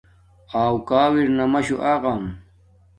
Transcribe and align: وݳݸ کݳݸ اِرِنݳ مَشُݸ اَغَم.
وݳݸ 0.51 0.63
کݳݸ 0.87 1.05
اِرِنݳ 1.13 1.45
مَشُݸ 1.53 1.77
اَغَم. 1.91 2.21